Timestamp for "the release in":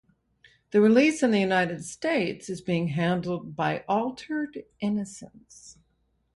0.71-1.29